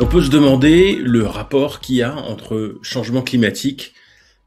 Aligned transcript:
On 0.00 0.06
peut 0.06 0.24
se 0.24 0.28
demander 0.28 0.96
le 0.96 1.24
rapport 1.24 1.78
qu'il 1.78 1.94
y 1.94 2.02
a 2.02 2.16
entre 2.16 2.80
changement 2.82 3.22
climatique 3.22 3.94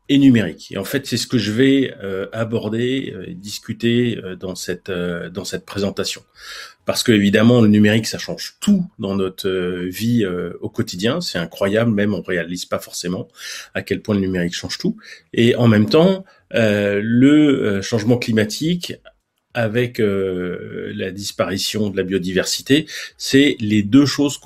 et 0.09 0.17
numérique. 0.17 0.73
Et 0.73 0.77
en 0.77 0.83
fait, 0.83 1.07
c'est 1.07 1.15
ce 1.15 1.25
que 1.25 1.37
je 1.37 1.53
vais 1.53 1.93
euh, 2.03 2.27
aborder, 2.33 3.13
euh, 3.15 3.33
discuter 3.33 4.19
euh, 4.21 4.35
dans 4.35 4.55
cette 4.55 4.91
dans 4.91 5.45
cette 5.45 5.65
présentation. 5.65 6.21
Parce 6.83 7.01
que 7.01 7.13
évidemment, 7.13 7.61
le 7.61 7.69
numérique, 7.69 8.07
ça 8.07 8.17
change 8.17 8.57
tout 8.59 8.83
dans 8.99 9.15
notre 9.15 9.49
vie 9.87 10.25
au 10.61 10.69
quotidien. 10.69 11.21
C'est 11.21 11.37
incroyable, 11.37 11.91
même 11.91 12.13
on 12.13 12.21
réalise 12.21 12.65
pas 12.65 12.79
forcément 12.79 13.29
à 13.73 13.81
quel 13.81 14.01
point 14.01 14.15
le 14.15 14.21
numérique 14.21 14.53
change 14.53 14.77
tout. 14.77 14.97
Et 15.33 15.55
en 15.55 15.67
même 15.67 15.89
temps, 15.89 16.23
le 16.51 17.81
changement 17.81 18.17
climatique 18.17 18.93
avec 19.53 19.99
euh, 19.99 20.91
la 20.95 21.11
disparition 21.11 21.89
de 21.89 21.97
la 21.97 22.03
biodiversité, 22.03 22.85
c'est 23.17 23.57
les 23.59 23.83
deux 23.83 24.05
choses 24.05 24.39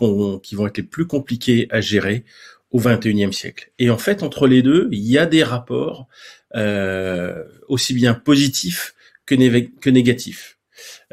qui 0.44 0.56
vont 0.56 0.68
être 0.68 0.78
les 0.78 0.84
plus 0.84 1.08
compliquées 1.08 1.68
à 1.70 1.82
gérer 1.82 2.24
au 2.72 2.80
XXIe 2.80 3.34
siècle. 3.34 3.72
Et 3.80 3.90
en 3.90 3.98
fait, 3.98 4.24
entre 4.24 4.48
les 4.48 4.62
deux, 4.62 4.88
il 4.92 5.02
y 5.02 5.18
a 5.18 5.26
des 5.26 5.44
rapports 5.44 6.08
euh, 6.56 7.44
aussi 7.68 7.94
bien 7.94 8.14
positifs 8.14 8.96
que, 9.26 9.36
que 9.80 9.90
négatifs. 9.90 10.58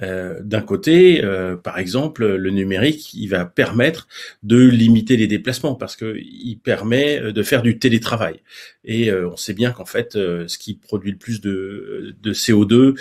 Euh, 0.03 0.41
d'un 0.43 0.61
côté, 0.61 1.25
euh, 1.25 1.57
par 1.57 1.79
exemple, 1.79 2.27
le 2.27 2.51
numérique, 2.51 3.13
il 3.15 3.29
va 3.29 3.45
permettre 3.45 4.09
de 4.43 4.59
limiter 4.59 5.17
les 5.17 5.27
déplacements 5.27 5.75
parce 5.75 5.97
que 5.97 6.17
il 6.19 6.57
permet 6.57 7.21
euh, 7.21 7.33
de 7.33 7.43
faire 7.43 7.63
du 7.63 7.79
télétravail. 7.79 8.41
Et 8.85 9.13
on 9.13 9.37
sait 9.37 9.53
bien 9.53 9.71
qu'en 9.71 9.85
fait, 9.85 10.13
ce 10.15 10.57
qui 10.57 10.73
produit 10.73 11.11
le 11.11 11.19
plus 11.19 11.43
de, 11.43 12.17
de 12.23 12.33
CO2, 12.33 12.99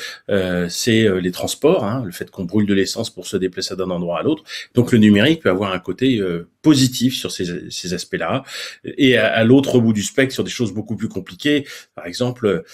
c'est 0.69 1.07
les 1.21 1.31
transports, 1.31 1.85
hein, 1.85 2.03
le 2.05 2.11
fait 2.11 2.29
qu'on 2.29 2.43
brûle 2.43 2.65
de 2.65 2.73
l'essence 2.73 3.09
pour 3.09 3.25
se 3.25 3.37
déplacer 3.37 3.77
d'un 3.77 3.89
endroit 3.89 4.19
à 4.19 4.23
l'autre. 4.23 4.43
Donc 4.73 4.91
le 4.91 4.97
numérique 4.97 5.43
peut 5.43 5.49
avoir 5.49 5.71
un 5.71 5.79
côté 5.79 6.21
positif 6.61 7.15
sur 7.15 7.31
ces, 7.31 7.69
ces 7.71 7.93
aspects-là. 7.93 8.43
Et 8.83 9.15
à 9.15 9.45
l'autre 9.45 9.79
bout 9.79 9.93
du 9.93 10.03
spectre, 10.03 10.33
sur 10.33 10.43
des 10.43 10.49
choses 10.49 10.73
beaucoup 10.73 10.97
plus 10.97 11.07
compliquées, 11.07 11.65
par 11.95 12.05
exemple, 12.05 12.65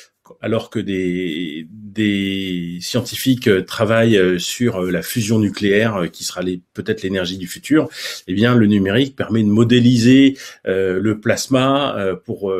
alors 0.41 0.69
que 0.69 0.79
des, 0.79 1.62
des 1.93 2.79
scientifiques 2.81 3.47
euh, 3.47 3.61
travaillent 3.61 4.17
euh, 4.17 4.39
sur 4.39 4.81
euh, 4.83 4.91
la 4.91 5.01
fusion 5.01 5.39
nucléaire, 5.39 6.07
qui 6.11 6.23
sera 6.23 6.41
peut-être 6.73 7.03
l'énergie 7.03 7.37
du 7.37 7.47
futur, 7.47 7.89
eh 8.27 8.33
bien 8.33 8.55
le 8.55 8.65
numérique 8.65 9.15
permet 9.15 9.43
de 9.43 9.47
modéliser 9.47 10.37
le 10.65 11.19
plasma 11.19 11.95
pour 12.25 12.53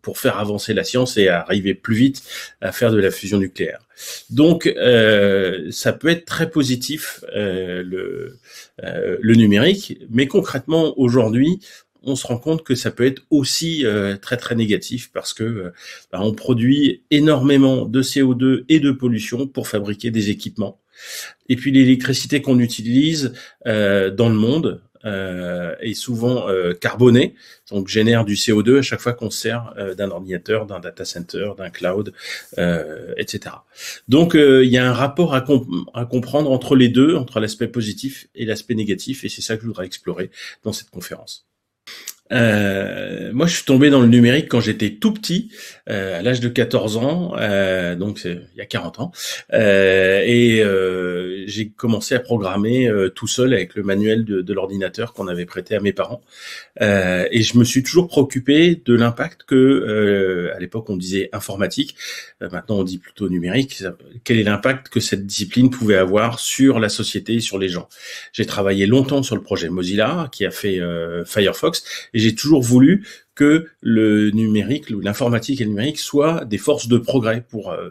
pour 0.00 0.18
faire 0.18 0.38
avancer 0.38 0.74
la 0.74 0.84
science 0.84 1.16
et 1.16 1.28
arriver 1.28 1.74
plus 1.74 1.94
vite 1.94 2.22
à 2.60 2.72
faire 2.72 2.90
de 2.90 2.98
la 2.98 3.10
fusion 3.10 3.38
nucléaire. 3.38 3.80
Donc 4.30 4.72
ça 5.70 5.92
peut 5.92 6.08
être 6.08 6.24
très 6.24 6.50
positif 6.50 7.24
le 7.34 8.38
le 8.78 9.34
numérique, 9.34 9.98
mais 10.10 10.26
concrètement 10.26 10.98
aujourd'hui 10.98 11.60
on 12.04 12.16
se 12.16 12.26
rend 12.26 12.38
compte 12.38 12.62
que 12.62 12.74
ça 12.74 12.90
peut 12.90 13.06
être 13.06 13.22
aussi 13.30 13.84
euh, 13.84 14.16
très 14.16 14.36
très 14.36 14.54
négatif 14.54 15.10
parce 15.12 15.32
que 15.32 15.44
euh, 15.44 15.72
bah, 16.10 16.20
on 16.22 16.32
produit 16.32 17.02
énormément 17.10 17.86
de 17.86 18.02
CO2 18.02 18.64
et 18.68 18.80
de 18.80 18.90
pollution 18.90 19.46
pour 19.46 19.68
fabriquer 19.68 20.10
des 20.10 20.30
équipements. 20.30 20.80
Et 21.48 21.56
puis 21.56 21.72
l'électricité 21.72 22.42
qu'on 22.42 22.58
utilise 22.58 23.32
euh, 23.66 24.10
dans 24.10 24.28
le 24.28 24.36
monde 24.36 24.82
est 25.04 25.94
souvent 25.94 26.46
carbonée, 26.80 27.34
donc 27.72 27.88
génère 27.88 28.24
du 28.24 28.34
CO2 28.34 28.78
à 28.78 28.82
chaque 28.82 29.00
fois 29.00 29.14
qu'on 29.14 29.30
sert 29.30 29.74
d'un 29.98 30.12
ordinateur, 30.12 30.64
d'un 30.64 30.78
data 30.78 31.04
center, 31.04 31.54
d'un 31.58 31.70
cloud, 31.70 32.12
etc. 33.16 33.56
Donc 34.06 34.34
il 34.34 34.68
y 34.68 34.78
a 34.78 34.88
un 34.88 34.92
rapport 34.92 35.34
à, 35.34 35.44
à 35.94 36.04
comprendre 36.04 36.52
entre 36.52 36.76
les 36.76 36.88
deux, 36.88 37.16
entre 37.16 37.40
l'aspect 37.40 37.66
positif 37.66 38.28
et 38.36 38.44
l'aspect 38.44 38.76
négatif, 38.76 39.24
et 39.24 39.28
c'est 39.28 39.42
ça 39.42 39.56
que 39.56 39.62
je 39.62 39.66
voudrais 39.66 39.86
explorer 39.86 40.30
dans 40.62 40.72
cette 40.72 40.90
conférence. 40.90 41.48
Euh, 42.32 43.30
moi, 43.32 43.46
je 43.46 43.56
suis 43.56 43.64
tombé 43.64 43.90
dans 43.90 44.00
le 44.00 44.08
numérique 44.08 44.48
quand 44.48 44.60
j'étais 44.60 44.90
tout 44.90 45.12
petit, 45.12 45.50
euh, 45.88 46.18
à 46.18 46.22
l'âge 46.22 46.40
de 46.40 46.48
14 46.48 46.96
ans, 46.96 47.34
euh, 47.38 47.96
donc 47.96 48.20
il 48.24 48.40
y 48.56 48.60
a 48.60 48.66
40 48.66 49.00
ans, 49.00 49.12
euh, 49.52 50.22
et 50.24 50.62
euh, 50.62 51.44
j'ai 51.46 51.68
commencé 51.68 52.14
à 52.14 52.20
programmer 52.20 52.90
tout 53.14 53.26
seul 53.26 53.52
avec 53.54 53.74
le 53.74 53.82
manuel 53.82 54.24
de, 54.24 54.40
de 54.40 54.54
l'ordinateur 54.54 55.12
qu'on 55.12 55.28
avait 55.28 55.46
prêté 55.46 55.74
à 55.74 55.80
mes 55.80 55.92
parents. 55.92 56.22
et 56.80 57.42
je 57.42 57.58
me 57.58 57.64
suis 57.64 57.82
toujours 57.82 58.08
préoccupé 58.08 58.80
de 58.84 58.94
l'impact 58.94 59.42
que, 59.44 60.52
à 60.54 60.58
l'époque, 60.58 60.88
on 60.88 60.96
disait 60.96 61.28
informatique, 61.32 61.96
maintenant 62.40 62.78
on 62.78 62.84
dit 62.84 62.98
plutôt 62.98 63.28
numérique. 63.28 63.82
Quel 64.24 64.38
est 64.38 64.44
l'impact 64.44 64.88
que 64.88 65.00
cette 65.00 65.26
discipline 65.26 65.70
pouvait 65.70 65.96
avoir 65.96 66.38
sur 66.38 66.78
la 66.78 66.88
société, 66.88 67.40
sur 67.40 67.58
les 67.58 67.68
gens? 67.68 67.88
J'ai 68.32 68.46
travaillé 68.46 68.86
longtemps 68.86 69.22
sur 69.22 69.36
le 69.36 69.42
projet 69.42 69.68
Mozilla, 69.68 70.28
qui 70.32 70.44
a 70.46 70.50
fait 70.50 70.80
Firefox, 71.26 71.84
et 72.14 72.18
j'ai 72.22 72.34
toujours 72.34 72.62
voulu 72.62 73.04
que 73.34 73.66
le 73.80 74.30
numérique, 74.30 74.90
l'informatique 74.90 75.60
et 75.60 75.64
le 75.64 75.70
numérique 75.70 75.98
soient 75.98 76.44
des 76.44 76.58
forces 76.58 76.88
de 76.88 76.98
progrès 76.98 77.44
pour 77.48 77.72
euh, 77.72 77.90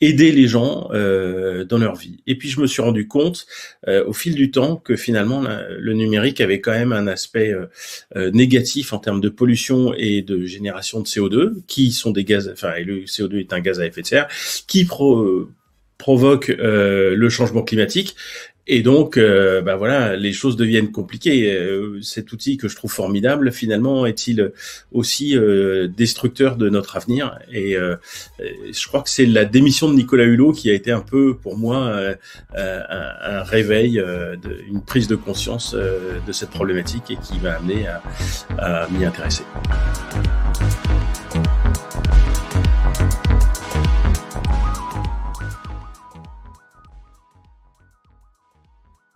aider 0.00 0.32
les 0.32 0.48
gens 0.48 0.88
euh, 0.92 1.64
dans 1.64 1.76
leur 1.76 1.94
vie. 1.94 2.22
Et 2.26 2.36
puis 2.36 2.48
je 2.48 2.60
me 2.60 2.66
suis 2.66 2.80
rendu 2.80 3.06
compte 3.06 3.46
euh, 3.86 4.04
au 4.06 4.14
fil 4.14 4.34
du 4.34 4.50
temps 4.50 4.76
que 4.76 4.96
finalement 4.96 5.44
le 5.68 5.92
numérique 5.92 6.40
avait 6.40 6.60
quand 6.60 6.72
même 6.72 6.92
un 6.92 7.06
aspect 7.06 7.54
négatif 8.16 8.92
en 8.92 8.98
termes 8.98 9.20
de 9.20 9.28
pollution 9.28 9.92
et 9.96 10.22
de 10.22 10.46
génération 10.46 11.00
de 11.00 11.06
CO2, 11.06 11.62
qui 11.66 11.92
sont 11.92 12.10
des 12.10 12.24
gaz, 12.24 12.50
enfin 12.52 12.74
et 12.74 12.84
le 12.84 13.02
CO2 13.02 13.40
est 13.40 13.52
un 13.52 13.60
gaz 13.60 13.80
à 13.80 13.86
effet 13.86 14.02
de 14.02 14.06
serre, 14.06 14.28
qui 14.66 14.88
provoque 15.98 16.48
le 16.48 17.28
changement 17.28 17.62
climatique 17.62 18.16
et 18.72 18.82
donc, 18.82 19.16
euh, 19.16 19.62
bah 19.62 19.74
voilà, 19.74 20.14
les 20.14 20.32
choses 20.32 20.54
deviennent 20.54 20.92
compliquées. 20.92 21.52
Euh, 21.52 22.00
cet 22.02 22.30
outil 22.30 22.56
que 22.56 22.68
je 22.68 22.76
trouve 22.76 22.92
formidable, 22.92 23.50
finalement, 23.50 24.06
est-il 24.06 24.52
aussi 24.92 25.36
euh, 25.36 25.88
destructeur 25.88 26.54
de 26.54 26.68
notre 26.68 26.96
avenir? 26.96 27.36
Et 27.52 27.74
je 27.74 28.86
crois 28.86 29.02
que 29.02 29.10
c'est 29.10 29.26
la 29.26 29.44
démission 29.44 29.88
de 29.88 29.94
Nicolas 29.94 30.22
Hulot 30.22 30.52
qui 30.52 30.70
a 30.70 30.74
été 30.74 30.92
un 30.92 31.00
peu, 31.00 31.34
pour 31.36 31.58
moi, 31.58 31.92
un, 32.56 33.42
réveil, 33.42 34.00
une 34.68 34.82
prise 34.82 35.08
de 35.08 35.16
conscience 35.16 35.74
de 35.74 36.32
cette 36.32 36.50
problématique 36.50 37.10
et 37.10 37.16
qui 37.16 37.40
m'a 37.42 37.54
amené 37.54 37.88
à, 37.88 38.84
à 38.84 38.88
m'y 38.88 39.04
intéresser. 39.04 39.42